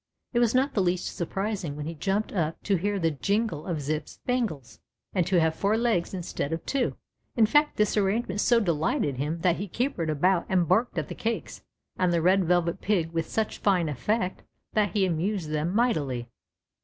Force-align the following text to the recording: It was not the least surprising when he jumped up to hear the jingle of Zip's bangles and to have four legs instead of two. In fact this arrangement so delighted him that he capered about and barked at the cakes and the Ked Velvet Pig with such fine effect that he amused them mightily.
It 0.33 0.39
was 0.39 0.55
not 0.55 0.73
the 0.73 0.81
least 0.81 1.15
surprising 1.15 1.75
when 1.75 1.85
he 1.85 1.93
jumped 1.93 2.33
up 2.33 2.59
to 2.63 2.75
hear 2.75 2.97
the 2.97 3.11
jingle 3.11 3.67
of 3.67 3.83
Zip's 3.83 4.17
bangles 4.25 4.79
and 5.13 5.27
to 5.27 5.39
have 5.39 5.53
four 5.53 5.77
legs 5.77 6.11
instead 6.11 6.51
of 6.51 6.65
two. 6.65 6.97
In 7.35 7.45
fact 7.45 7.77
this 7.77 7.95
arrangement 7.95 8.41
so 8.41 8.59
delighted 8.59 9.17
him 9.17 9.41
that 9.41 9.57
he 9.57 9.67
capered 9.67 10.09
about 10.09 10.47
and 10.49 10.67
barked 10.67 10.97
at 10.97 11.07
the 11.07 11.13
cakes 11.13 11.61
and 11.99 12.11
the 12.11 12.19
Ked 12.19 12.45
Velvet 12.45 12.81
Pig 12.81 13.11
with 13.11 13.29
such 13.29 13.59
fine 13.59 13.87
effect 13.87 14.41
that 14.73 14.93
he 14.93 15.05
amused 15.05 15.51
them 15.51 15.71
mightily. 15.71 16.27